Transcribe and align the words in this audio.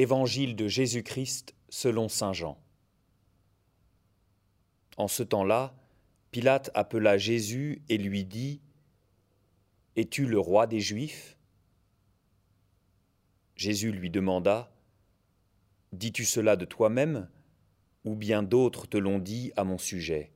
Évangile 0.00 0.56
de 0.56 0.66
Jésus-Christ 0.66 1.54
selon 1.68 2.08
Saint 2.08 2.32
Jean. 2.32 2.56
En 4.96 5.08
ce 5.08 5.22
temps-là, 5.22 5.74
Pilate 6.30 6.70
appela 6.72 7.18
Jésus 7.18 7.82
et 7.90 7.98
lui 7.98 8.24
dit, 8.24 8.62
Es-tu 9.96 10.24
le 10.24 10.38
roi 10.38 10.66
des 10.66 10.80
Juifs? 10.80 11.36
Jésus 13.56 13.92
lui 13.92 14.08
demanda, 14.08 14.72
Dis-tu 15.92 16.24
cela 16.24 16.56
de 16.56 16.64
toi-même, 16.64 17.28
ou 18.06 18.16
bien 18.16 18.42
d'autres 18.42 18.86
te 18.86 18.96
l'ont 18.96 19.18
dit 19.18 19.52
à 19.54 19.64
mon 19.64 19.76
sujet? 19.76 20.32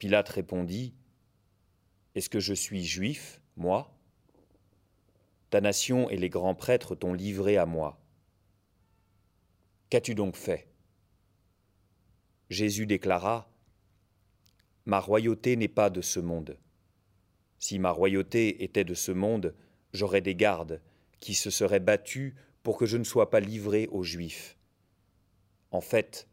Pilate 0.00 0.30
répondit, 0.30 0.94
Est-ce 2.16 2.28
que 2.28 2.40
je 2.40 2.54
suis 2.54 2.84
juif, 2.84 3.40
moi? 3.56 3.93
Ta 5.54 5.60
nation 5.60 6.10
et 6.10 6.16
les 6.16 6.30
grands 6.30 6.56
prêtres 6.56 6.96
t'ont 6.96 7.12
livré 7.12 7.58
à 7.58 7.64
moi. 7.64 8.02
Qu'as-tu 9.88 10.16
donc 10.16 10.34
fait? 10.34 10.66
Jésus 12.50 12.86
déclara, 12.86 13.48
Ma 14.84 14.98
royauté 14.98 15.54
n'est 15.54 15.68
pas 15.68 15.90
de 15.90 16.00
ce 16.00 16.18
monde. 16.18 16.58
Si 17.60 17.78
ma 17.78 17.92
royauté 17.92 18.64
était 18.64 18.82
de 18.82 18.94
ce 18.94 19.12
monde, 19.12 19.54
j'aurais 19.92 20.22
des 20.22 20.34
gardes 20.34 20.82
qui 21.20 21.34
se 21.34 21.50
seraient 21.50 21.78
battus 21.78 22.34
pour 22.64 22.76
que 22.76 22.86
je 22.86 22.96
ne 22.96 23.04
sois 23.04 23.30
pas 23.30 23.38
livré 23.38 23.86
aux 23.92 24.02
Juifs. 24.02 24.58
En 25.70 25.80
fait, 25.80 26.26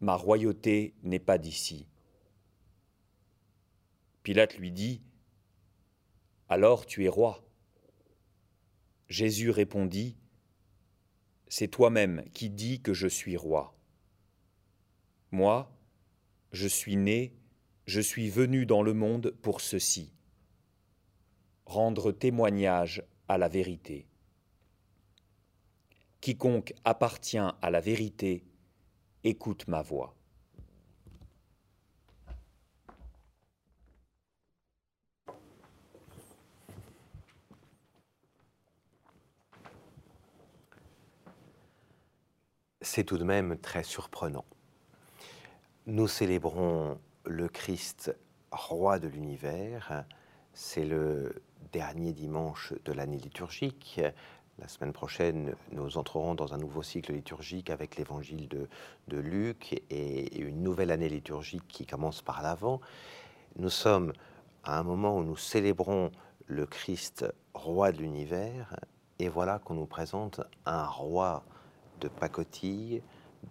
ma 0.00 0.14
royauté 0.14 0.94
n'est 1.04 1.18
pas 1.18 1.38
d'ici. 1.38 1.86
Pilate 4.22 4.58
lui 4.58 4.72
dit, 4.72 5.00
Alors 6.50 6.84
tu 6.84 7.06
es 7.06 7.08
roi. 7.08 7.48
Jésus 9.12 9.50
répondit, 9.50 10.16
C'est 11.46 11.68
toi-même 11.68 12.24
qui 12.32 12.48
dis 12.48 12.80
que 12.80 12.94
je 12.94 13.06
suis 13.06 13.36
roi. 13.36 13.76
Moi, 15.32 15.70
je 16.50 16.66
suis 16.66 16.96
né, 16.96 17.36
je 17.84 18.00
suis 18.00 18.30
venu 18.30 18.64
dans 18.64 18.82
le 18.82 18.94
monde 18.94 19.36
pour 19.42 19.60
ceci, 19.60 20.14
rendre 21.66 22.10
témoignage 22.10 23.02
à 23.28 23.36
la 23.36 23.48
vérité. 23.48 24.06
Quiconque 26.22 26.72
appartient 26.86 27.36
à 27.36 27.70
la 27.70 27.80
vérité, 27.80 28.46
écoute 29.24 29.68
ma 29.68 29.82
voix. 29.82 30.16
C'est 42.82 43.04
tout 43.04 43.18
de 43.18 43.24
même 43.24 43.56
très 43.58 43.84
surprenant. 43.84 44.44
Nous 45.86 46.08
célébrons 46.08 46.98
le 47.24 47.48
Christ, 47.48 48.14
roi 48.50 48.98
de 48.98 49.08
l'univers. 49.08 50.04
C'est 50.52 50.84
le 50.84 51.42
dernier 51.72 52.12
dimanche 52.12 52.74
de 52.84 52.92
l'année 52.92 53.18
liturgique. 53.18 54.00
La 54.58 54.68
semaine 54.68 54.92
prochaine, 54.92 55.54
nous 55.72 55.96
entrerons 55.96 56.34
dans 56.34 56.52
un 56.52 56.58
nouveau 56.58 56.82
cycle 56.82 57.12
liturgique 57.12 57.70
avec 57.70 57.96
l'évangile 57.96 58.48
de, 58.48 58.68
Luc 59.16 59.82
et 59.90 60.38
une 60.38 60.62
nouvelle 60.62 60.90
année 60.90 61.08
liturgique 61.08 61.66
qui 61.68 61.86
commence 61.86 62.22
par 62.22 62.42
l'avant. 62.42 62.80
Nous 63.56 63.70
sommes 63.70 64.12
à 64.64 64.78
un 64.78 64.82
moment 64.82 65.16
où 65.16 65.24
nous 65.24 65.36
célébrons 65.36 66.12
le 66.46 66.66
Christ, 66.66 67.24
roi 67.54 67.92
de 67.92 67.98
l'univers, 67.98 68.76
et 69.18 69.28
voilà 69.28 69.58
qu'on 69.58 69.74
nous 69.74 69.86
présente 69.86 70.40
un 70.66 70.84
roi 70.84 71.44
de 72.02 72.08
pacotille 72.08 73.00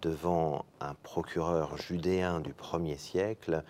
devant 0.02 0.64
un 0.80 0.94
procureur 1.02 1.76
judéen 1.78 2.40
du 2.40 2.52
premier 2.52 2.96
siècle, 2.96 3.64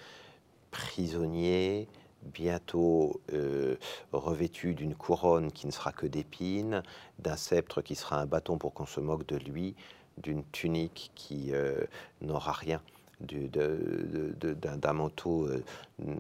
prisonnier, 0.71 1.89
bientôt 2.23 3.21
euh, 3.33 3.77
revêtu 4.13 4.75
d'une 4.75 4.95
couronne 4.95 5.53
qui 5.53 5.67
ne 5.67 5.73
sera 5.73 5.93
que 5.93 6.07
d'épines, 6.07 6.83
d'un 7.19 7.37
sceptre 7.37 7.81
qui 7.81 7.95
sera 7.95 8.21
un 8.21 8.27
bâton 8.27 8.59
pour 8.59 8.75
qu'on 8.75 8.87
se 8.87 9.01
moque 9.01 9.27
de 9.27 9.37
lui, 9.37 9.75
d'une 10.19 10.45
tunique 10.51 11.13
qui 11.15 11.53
euh, 11.53 11.85
n'aura 12.21 12.53
rien, 12.53 12.81
d'un 13.21 14.93
manteau 14.93 15.47
euh, 15.47 15.65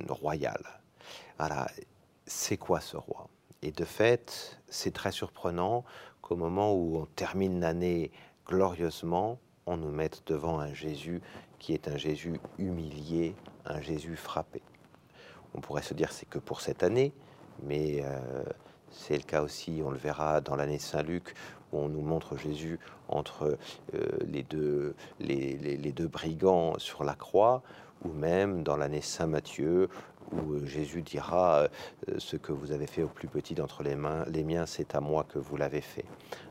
royal. 0.09 0.62
Voilà, 1.39 1.69
c'est 2.27 2.56
quoi 2.56 2.81
ce 2.81 2.97
roi? 2.97 3.28
Et 3.62 3.72
de 3.72 3.84
fait, 3.84 4.61
c'est 4.69 4.93
très 4.93 5.12
surprenant 5.12 5.84
qu'au 6.21 6.37
moment 6.37 6.72
où 6.75 6.99
on 6.99 7.06
termine 7.06 7.61
l'année 7.61 8.11
glorieusement, 8.47 9.38
on 9.66 9.76
nous 9.76 9.91
mette 9.91 10.22
devant 10.26 10.58
un 10.58 10.72
Jésus 10.72 11.20
qui 11.58 11.75
est 11.75 11.88
un 11.88 11.97
Jésus 11.97 12.41
humilié, 12.58 13.36
un 13.64 13.80
Jésus 13.80 14.16
frappé. 14.16 14.62
On 15.54 15.60
pourrait 15.60 15.82
se 15.82 15.94
dire 15.94 16.12
c'est 16.12 16.28
que 16.28 16.38
pour 16.38 16.60
cette 16.60 16.82
année, 16.82 17.12
mais 17.62 18.03
euh, 18.03 18.42
c'est 18.91 19.16
le 19.16 19.22
cas 19.22 19.42
aussi, 19.42 19.82
on 19.84 19.91
le 19.91 19.98
verra 19.98 20.41
dans 20.41 20.56
l'année 20.56 20.78
Saint-Luc, 20.78 21.34
où 21.72 21.78
on 21.78 21.88
nous 21.88 22.03
montre 22.03 22.36
Jésus 22.36 22.78
entre 23.08 23.58
euh, 23.94 24.08
les, 24.26 24.42
deux, 24.42 24.94
les, 25.20 25.92
deux 25.92 26.09
brigands 26.09 26.78
sur 26.78 27.04
la 27.04 27.14
croix, 27.14 27.62
ou 28.04 28.12
même 28.12 28.62
dans 28.62 28.76
l'année 28.76 29.00
Saint-Matthieu, 29.00 29.88
où 30.31 30.53
euh, 30.53 30.66
Jésus 30.66 31.03
dira 31.03 31.60
euh, 31.60 31.69
ce 32.19 32.37
que 32.37 32.53
vous 32.53 32.72
avez 32.72 32.87
fait 32.87 33.03
au 33.03 33.09
plus 33.09 33.28
petit 33.28 33.55
d'entre 33.55 33.83
les 33.83 33.97
mains, 33.97 34.25
les 34.28 34.44
miens, 34.44 34.66
c'est 34.66 34.94
à 34.94 35.00
moi 35.00 35.25
que 35.25 35.38
vous 35.38 35.56
l'avez 35.56 35.81
fait. 35.81 36.05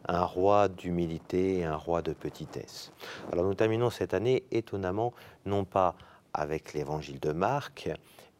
Un 0.07 0.23
roi 0.23 0.67
d'humilité 0.67 1.59
et 1.59 1.63
un 1.63 1.75
roi 1.75 2.01
de 2.01 2.13
petitesse. 2.13 2.91
Alors 3.31 3.45
nous 3.45 3.53
terminons 3.53 3.89
cette 3.89 4.13
année 4.13 4.43
étonnamment, 4.51 5.13
non 5.45 5.65
pas 5.65 5.95
avec 6.33 6.73
l'évangile 6.73 7.19
de 7.19 7.31
Marc, 7.31 7.89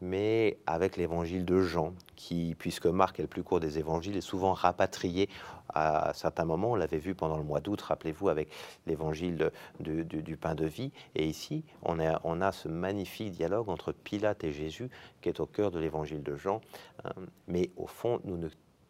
mais 0.02 0.58
avec 0.66 0.96
l'évangile 0.96 1.44
de 1.44 1.62
Jean, 1.62 1.94
qui, 2.16 2.56
puisque 2.58 2.86
Marc 2.86 3.20
est 3.20 3.22
le 3.22 3.28
plus 3.28 3.44
court 3.44 3.60
des 3.60 3.78
évangiles, 3.78 4.16
est 4.16 4.20
souvent 4.20 4.52
rapatrié 4.52 5.28
à 5.72 6.12
certains 6.12 6.44
moments. 6.44 6.72
On 6.72 6.74
l'avait 6.74 6.98
vu 6.98 7.14
pendant 7.14 7.36
le 7.36 7.44
mois 7.44 7.60
d'août, 7.60 7.80
rappelez-vous, 7.80 8.28
avec 8.28 8.48
l'évangile 8.86 9.52
du 9.78 10.36
pain 10.36 10.56
de 10.56 10.66
vie. 10.66 10.90
Et 11.14 11.24
ici, 11.26 11.64
on 11.82 12.00
a, 12.00 12.20
a 12.46 12.52
ce 12.52 12.68
magnifique 12.68 13.30
dialogue 13.30 13.68
entre 13.68 13.92
Pilate 13.92 14.42
et 14.42 14.52
Jésus 14.52 14.90
qui 15.20 15.28
est 15.28 15.38
au 15.38 15.46
cœur 15.46 15.70
de 15.70 15.78
l'évangile 15.78 16.24
de 16.24 16.34
Jean. 16.34 16.60
Euh, 17.06 17.10
mais 17.46 17.70
au 17.76 17.86
fond, 17.86 18.20
nous 18.24 18.36
ne, 18.36 18.48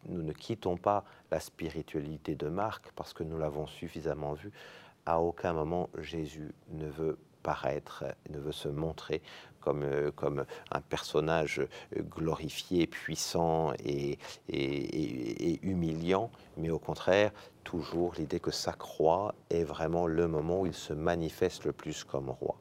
nous 0.08 0.22
ne 0.22 0.32
quittons 0.32 0.78
pas 0.78 1.04
la 1.30 1.40
spiritualité 1.40 2.36
de 2.36 2.48
Marc 2.48 2.90
parce 2.96 3.12
que 3.12 3.22
nous 3.22 3.36
l'avons 3.36 3.66
suffisamment 3.66 4.32
vu. 4.32 4.50
À 5.04 5.20
aucun 5.20 5.52
moment, 5.52 5.90
Jésus 5.98 6.54
ne 6.70 6.86
veut 6.86 7.18
ne 8.30 8.38
veut 8.38 8.52
se 8.52 8.68
montrer 8.68 9.22
comme, 9.60 9.82
euh, 9.84 10.10
un 10.70 10.80
personnage 10.80 11.62
glorifié, 11.96 12.86
puissant 12.86 13.72
et, 13.84 14.18
et, 14.48 15.60
humiliant, 15.62 16.30
mais 16.56 16.70
au 16.70 16.78
contraire, 16.78 17.32
toujours 17.64 18.14
l'idée 18.18 18.40
que 18.40 18.50
sa 18.50 18.72
croix 18.72 19.34
est 19.50 19.64
vraiment 19.64 20.06
le 20.06 20.26
moment 20.26 20.62
où 20.62 20.66
il 20.66 20.74
se 20.74 20.92
manifeste 20.92 21.64
le 21.64 21.72
plus 21.72 22.04
comme 22.04 22.30
roi. 22.30 22.56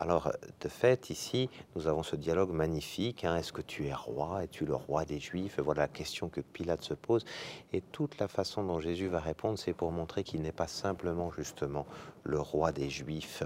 Alors, 0.00 0.32
de 0.60 0.68
fait, 0.68 1.10
ici, 1.10 1.48
nous 1.76 1.86
avons 1.86 2.02
ce 2.02 2.16
dialogue 2.16 2.50
magnifique. 2.50 3.24
Hein. 3.24 3.36
Est-ce 3.36 3.52
que 3.52 3.62
tu 3.62 3.86
es 3.86 3.94
roi? 3.94 4.42
Es-tu 4.44 4.64
le 4.64 4.74
roi 4.74 5.04
des 5.04 5.20
Juifs? 5.20 5.60
Voilà 5.60 5.82
la 5.82 5.88
question 5.88 6.28
que 6.28 6.40
Pilate 6.40 6.82
se 6.82 6.94
pose. 6.94 7.24
Et 7.72 7.80
toute 7.80 8.18
la 8.18 8.26
façon 8.28 8.64
dont 8.64 8.80
Jésus 8.80 9.08
va 9.08 9.20
répondre, 9.20 9.58
c'est 9.58 9.72
pour 9.74 9.92
montrer 9.92 10.24
qu'il 10.24 10.42
n'est 10.42 10.52
pas 10.52 10.66
simplement, 10.66 11.30
justement, 11.30 11.86
le 12.24 12.40
roi 12.40 12.72
des 12.72 12.90
Juifs. 12.90 13.42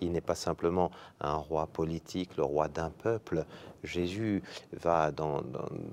Il 0.00 0.12
n'est 0.12 0.20
pas 0.20 0.34
simplement 0.34 0.90
un 1.20 1.34
roi 1.34 1.66
politique, 1.66 2.36
le 2.36 2.44
roi 2.44 2.68
d'un 2.68 2.90
peuple. 2.90 3.44
Jésus 3.82 4.42
va, 4.72 5.12
dans, 5.12 5.42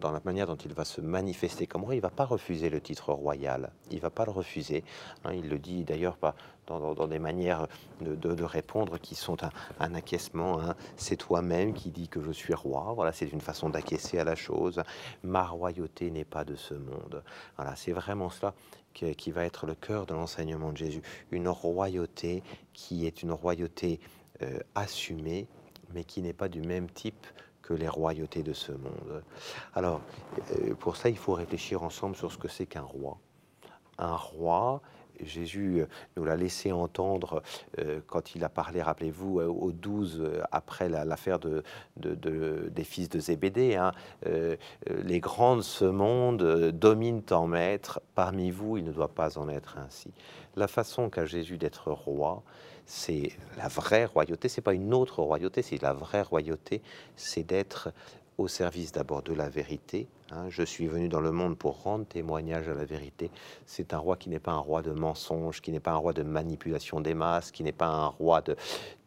la 0.02 0.22
manière 0.26 0.48
dont 0.48 0.56
il 0.56 0.74
va 0.74 0.86
se 0.86 1.02
manifester 1.02 1.68
comme 1.68 1.84
roi, 1.84 1.96
il 1.96 1.98
ne 1.98 2.04
va 2.04 2.10
pas 2.10 2.26
refuser 2.26 2.70
le 2.70 2.82
titre 2.82 3.14
royal. 3.14 3.72
Il 3.90 3.98
ne 3.98 4.02
va 4.02 4.10
pas 4.10 4.26
le 4.26 4.32
refuser. 4.32 4.84
Hein. 5.24 5.34
il 5.34 5.50
le 5.50 5.60
dit 5.60 5.84
d'ailleurs 5.84 6.18
pas 6.18 6.36
dans, 6.68 7.08
des 7.08 7.20
manières 7.20 7.68
de, 8.02 8.44
répondre 8.44 8.98
qui 9.00 9.16
sont 9.16 9.38
un, 9.80 9.96
acquiescement. 9.96 10.60
Hein. 10.60 10.76
C'est 10.98 11.18
toi-même 11.18 11.74
qui 11.74 11.92
dis 11.92 12.08
que 12.08 12.22
je 12.22 12.32
suis 12.32 12.54
roi. 12.54 12.94
Voilà, 12.96 13.12
c'est 13.12 13.28
une 13.28 13.42
façon 13.42 13.70
d'acquiescer 13.70 14.20
à 14.20 14.24
la 14.24 14.36
chose. 14.36 14.82
Ma 15.24 15.46
royauté 15.46 16.12
n'est 16.12 16.26
pas 16.26 16.44
de 16.44 16.56
ce 16.56 16.74
monde. 16.74 17.24
Voilà, 17.58 17.76
c'est 17.76 17.92
vraiment 17.92 18.30
cela 18.30 18.54
qui, 18.94 19.32
va 19.32 19.46
être 19.46 19.66
le 19.66 19.76
cœur 19.76 20.06
de 20.06 20.14
l'enseignement 20.14 20.72
de 20.72 20.78
Jésus. 20.78 21.02
Une 21.32 21.48
royauté 21.48 22.44
qui 22.74 23.06
est 23.06 23.24
une 23.24 23.32
royauté 23.32 24.00
euh, 24.42 24.60
assumée, 24.76 25.48
mais 25.94 26.04
qui 26.04 26.22
n'est 26.22 26.34
pas 26.34 26.50
du 26.50 26.62
même 26.62 26.90
type 26.90 27.26
que 27.62 27.74
les 27.74 27.88
royautés 27.88 28.44
de 28.44 28.54
ce 28.54 28.72
monde. 28.72 29.24
Alors, 29.74 30.02
euh, 30.52 30.76
pour 30.76 30.96
ça, 30.96 31.10
il 31.10 31.18
faut 31.18 31.34
réfléchir 31.34 31.82
ensemble 31.84 32.16
sur 32.16 32.32
ce 32.32 32.38
que 32.38 32.48
c'est 32.48 32.66
qu'un 32.66 32.82
roi. 32.82 33.18
Un 33.98 34.16
roi, 34.16 34.82
Jésus 35.22 35.82
euh, 35.82 35.86
nous 36.18 36.26
l'a 36.26 36.36
laissé 36.36 36.72
entendre 36.72 37.44
euh, 37.80 38.00
quand 38.08 38.36
il 38.36 38.44
a 38.44 38.50
parlé, 38.50 38.82
rappelez-vous, 38.82 39.40
euh, 39.40 39.48
aux 39.48 39.72
douze, 39.72 40.24
après 40.52 40.90
l'affaire 40.90 41.40
de, 41.40 41.64
des 41.96 42.84
fils 42.84 43.10
de 43.10 43.20
Zébédée. 43.20 43.76
Hein, 43.76 43.92
les 44.26 45.20
grands 45.20 45.58
de 45.58 45.62
ce 45.62 45.86
monde 45.86 46.72
dominent 46.72 47.24
en 47.32 47.48
maître, 47.48 48.02
parmi 48.16 48.52
vous, 48.52 48.78
il 48.78 48.84
ne 48.84 48.92
doit 48.92 49.14
pas 49.14 49.38
en 49.38 49.50
être 49.50 49.78
ainsi. 49.78 50.12
La 50.56 50.68
façon 50.68 51.10
qu'a 51.10 51.26
Jésus 51.26 51.58
d'être 51.58 51.92
roi, 51.92 52.44
c'est 52.86 53.32
la 53.58 53.68
vraie 53.68 54.06
royauté, 54.06 54.50
c'est 54.50 54.62
pas 54.62 54.74
une 54.74 54.94
autre 54.94 55.22
royauté, 55.22 55.62
c'est 55.62 55.82
la 55.82 55.94
vraie 55.94 56.22
royauté, 56.22 56.82
c'est 57.16 57.44
d'être 57.44 57.90
au 58.38 58.48
service 58.48 58.92
d'abord 58.92 59.22
de 59.22 59.34
la 59.34 59.50
vérité. 59.50 60.08
Hein. 60.32 60.50
Je 60.50 60.64
suis 60.64 60.88
venu 60.88 61.10
dans 61.10 61.22
le 61.22 61.32
monde 61.32 61.58
pour 61.58 61.84
rendre 61.84 62.06
témoignage 62.06 62.68
à 62.68 62.74
la 62.74 62.86
vérité. 62.86 63.30
C'est 63.66 63.94
un 63.94 63.98
roi 63.98 64.18
qui 64.18 64.30
n'est 64.30 64.40
pas 64.40 64.52
un 64.52 64.60
roi 64.60 64.82
de 64.82 64.92
mensonge, 64.92 65.62
qui 65.62 65.72
n'est 65.72 65.80
pas 65.80 65.92
un 65.92 65.98
roi 65.98 66.14
de 66.14 66.24
manipulation 66.24 67.02
des 67.02 67.14
masses, 67.14 67.52
qui 67.52 67.64
n'est 67.64 67.72
pas 67.72 67.88
un 67.88 68.08
roi 68.08 68.42
de, 68.42 68.56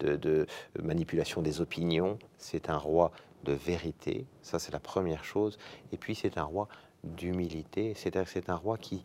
de, 0.00 0.46
manipulation 0.80 1.42
des 1.42 1.60
opinions. 1.60 2.18
C'est 2.38 2.70
un 2.70 2.78
roi 2.78 3.10
de 3.44 3.52
vérité. 3.52 4.26
Ça, 4.42 4.58
c'est 4.58 4.72
la 4.72 4.80
première 4.80 5.24
chose. 5.24 5.58
Et 5.92 5.96
puis, 5.96 6.14
c'est 6.14 6.38
un 6.38 6.44
roi 6.44 6.68
d'humilité. 7.04 7.94
C'est-à-dire 7.94 8.24
que 8.24 8.30
c'est 8.30 8.50
un 8.50 8.56
roi 8.56 8.78
qui, 8.78 9.02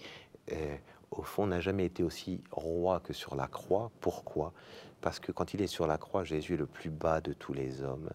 euh, 0.51 0.75
au 1.11 1.23
fond, 1.23 1.47
n'a 1.47 1.59
jamais 1.59 1.85
été 1.85 2.03
aussi 2.03 2.41
roi 2.51 2.99
que 2.99 3.13
sur 3.13 3.35
la 3.35 3.47
croix. 3.47 3.91
Pourquoi? 3.99 4.53
Parce 5.01 5.19
que 5.19 5.31
quand 5.31 5.55
il 5.55 5.61
est 5.61 5.67
sur 5.67 5.87
la 5.87 5.97
croix, 5.97 6.23
Jésus 6.23 6.53
est 6.53 6.57
le 6.57 6.67
plus 6.67 6.91
bas 6.91 7.21
de 7.21 7.33
tous 7.33 7.53
les 7.53 7.81
hommes 7.81 8.09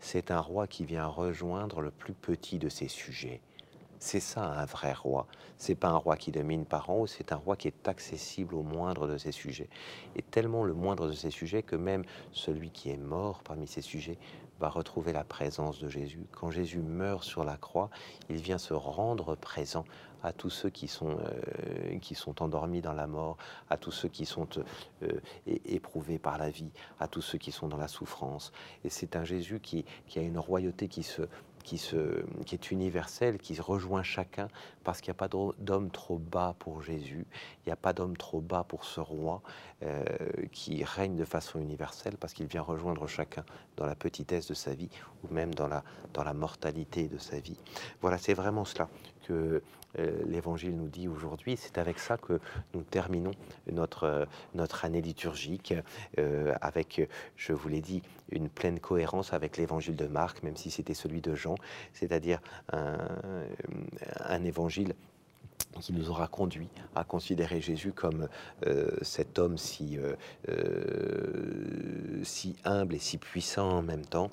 c'est 0.00 0.30
un 0.30 0.40
roi 0.40 0.66
qui 0.66 0.84
vient 0.84 1.06
rejoindre 1.06 1.80
le 1.80 1.90
plus 1.90 2.14
petit 2.14 2.58
de 2.58 2.68
ses 2.68 2.88
sujets. 2.88 3.40
C'est 3.98 4.20
ça 4.20 4.44
un 4.44 4.66
vrai 4.66 4.92
roi. 4.92 5.26
C'est 5.56 5.74
pas 5.74 5.88
un 5.88 5.96
roi 5.96 6.16
qui 6.16 6.30
domine 6.30 6.66
par 6.66 6.90
en 6.90 6.98
haut, 6.98 7.06
c'est 7.06 7.32
un 7.32 7.36
roi 7.36 7.56
qui 7.56 7.68
est 7.68 7.88
accessible 7.88 8.54
au 8.54 8.62
moindre 8.62 9.06
de 9.06 9.16
ses 9.16 9.32
sujets. 9.32 9.70
Et 10.14 10.20
tellement 10.20 10.64
le 10.64 10.74
moindre 10.74 11.06
de 11.06 11.12
ses 11.12 11.30
sujets 11.30 11.62
que 11.62 11.76
même 11.76 12.04
celui 12.32 12.70
qui 12.70 12.90
est 12.90 12.98
mort 12.98 13.42
parmi 13.42 13.66
ses 13.66 13.80
sujets 13.80 14.18
va 14.60 14.68
retrouver 14.68 15.12
la 15.12 15.24
présence 15.24 15.78
de 15.80 15.88
Jésus. 15.88 16.26
Quand 16.32 16.50
Jésus 16.50 16.78
meurt 16.78 17.24
sur 17.24 17.44
la 17.44 17.56
croix, 17.56 17.90
il 18.28 18.36
vient 18.36 18.58
se 18.58 18.74
rendre 18.74 19.34
présent 19.34 19.84
à 20.22 20.32
tous 20.32 20.50
ceux 20.50 20.70
qui 20.70 20.88
sont, 20.88 21.18
euh, 21.18 21.98
qui 22.00 22.14
sont 22.14 22.42
endormis 22.42 22.80
dans 22.80 22.94
la 22.94 23.06
mort, 23.06 23.36
à 23.68 23.76
tous 23.76 23.90
ceux 23.90 24.08
qui 24.08 24.24
sont 24.24 24.48
euh, 25.02 25.20
éprouvés 25.46 26.18
par 26.18 26.38
la 26.38 26.48
vie, 26.48 26.70
à 26.98 27.08
tous 27.08 27.20
ceux 27.20 27.36
qui 27.36 27.52
sont 27.52 27.68
dans 27.68 27.76
la 27.76 27.88
souffrance. 27.88 28.50
Et 28.84 28.88
c'est 28.88 29.16
un 29.16 29.24
Jésus 29.24 29.60
qui, 29.60 29.84
qui 30.06 30.18
a 30.18 30.22
une 30.22 30.38
royauté 30.38 30.88
qui 30.88 31.02
se 31.02 31.22
qui, 31.64 31.80
est 32.52 32.70
universel, 32.70 33.38
qui 33.38 33.58
rejoint 33.58 34.02
chacun, 34.02 34.48
parce 34.84 35.00
qu'il 35.00 35.10
n'y 35.10 35.16
a 35.16 35.26
pas 35.26 35.28
d'homme 35.28 35.90
trop 35.90 36.18
bas 36.18 36.54
pour 36.58 36.82
Jésus, 36.82 37.26
il 37.64 37.68
n'y 37.68 37.72
a 37.72 37.76
pas 37.76 37.92
d'homme 37.92 38.16
trop 38.16 38.40
bas 38.40 38.64
pour 38.68 38.84
ce 38.84 39.00
roi 39.00 39.42
euh, 39.82 40.04
qui 40.52 40.84
règne 40.84 41.16
de 41.16 41.24
façon 41.24 41.58
universelle, 41.58 42.16
parce 42.18 42.34
qu'il 42.34 42.46
vient 42.46 42.62
rejoindre 42.62 43.06
chacun 43.08 43.44
dans 43.76 43.86
la 43.86 43.94
petitesse 43.94 44.46
de 44.46 44.54
sa 44.54 44.74
vie, 44.74 44.90
ou 45.24 45.34
même 45.34 45.54
dans 45.54 45.66
la, 45.66 45.82
dans 46.12 46.22
la 46.22 46.34
mortalité 46.34 47.08
de 47.08 47.18
sa 47.18 47.40
vie. 47.40 47.58
Voilà, 48.00 48.18
c'est 48.18 48.34
vraiment 48.34 48.64
cela 48.64 48.88
que 49.26 49.62
euh, 49.98 50.22
l'Évangile 50.26 50.76
nous 50.76 50.88
dit 50.88 51.08
aujourd'hui. 51.08 51.56
C'est 51.56 51.78
avec 51.78 51.98
ça 51.98 52.16
que 52.16 52.40
nous 52.74 52.82
terminons 52.82 53.32
notre, 53.70 54.26
notre 54.54 54.84
année 54.84 55.00
liturgique, 55.00 55.74
euh, 56.18 56.54
avec, 56.60 57.08
je 57.36 57.52
vous 57.52 57.68
l'ai 57.68 57.80
dit, 57.80 58.02
une 58.30 58.48
pleine 58.48 58.80
cohérence 58.80 59.32
avec 59.32 59.56
l'Évangile 59.56 59.96
de 59.96 60.06
Marc, 60.06 60.42
même 60.42 60.56
si 60.56 60.70
c'était 60.70 60.94
celui 60.94 61.20
de 61.20 61.34
Jean, 61.34 61.53
c'est-à-dire 61.92 62.40
un, 62.72 64.44
évangile 64.44 64.94
qui 65.80 65.92
nous 65.92 66.10
aura 66.10 66.28
conduit 66.28 66.68
à 66.94 67.04
considérer 67.04 67.60
Jésus 67.60 67.92
comme 67.92 68.28
euh, 68.66 68.90
cet 69.02 69.38
homme 69.38 69.58
si, 69.58 69.98
si 72.22 72.56
humble 72.64 72.94
et 72.94 72.98
si 72.98 73.18
puissant 73.18 73.70
en 73.78 73.82
même 73.82 74.04
temps, 74.04 74.30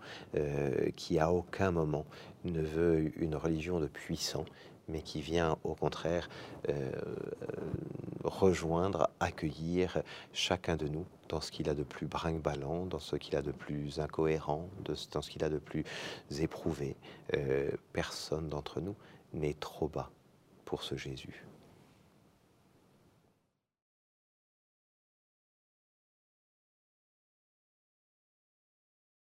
qui 0.96 1.20
à 1.20 1.32
aucun 1.32 1.72
moment 1.72 2.06
ne 2.44 2.62
veut 2.62 3.12
une 3.22 3.36
religion 3.36 3.80
de 3.80 3.88
puissants, 3.88 4.46
mais 4.92 5.02
qui 5.02 5.22
vient 5.22 5.58
au 5.64 5.74
contraire 5.74 6.30
euh, 6.70 6.92
rejoindre, 8.24 9.10
accueillir 9.20 10.02
chacun 10.34 10.76
de 10.76 10.88
nous 10.88 11.06
dans 11.30 11.42
ce 11.42 11.52
qu'il 11.52 11.70
a 11.70 11.74
de 11.74 11.84
plus 11.84 12.08
brinque-ballant, 12.08 12.86
dans 12.86 13.00
ce 13.00 13.16
qu'il 13.16 13.36
a 13.36 13.42
de 13.42 13.52
plus 13.52 14.00
incohérent, 14.00 14.70
dans 14.84 15.22
ce 15.22 15.30
qu'il 15.30 15.44
a 15.44 15.50
de 15.50 15.60
plus 15.60 15.86
éprouvé. 16.40 16.96
Euh, 17.36 17.72
personne 17.94 18.50
d'entre 18.50 18.82
nous 18.82 18.96
n'est 19.34 19.54
trop 19.54 19.88
bas 19.88 20.12
pour 20.66 20.84
ce 20.84 20.96
Jésus. 20.96 21.46